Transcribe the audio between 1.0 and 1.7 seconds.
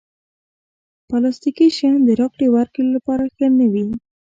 پلاستيکي